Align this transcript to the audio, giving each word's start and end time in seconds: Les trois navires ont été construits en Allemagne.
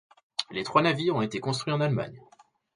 Les 0.49 0.63
trois 0.63 0.81
navires 0.81 1.15
ont 1.15 1.21
été 1.21 1.39
construits 1.39 1.73
en 1.75 1.79
Allemagne. 1.79 2.19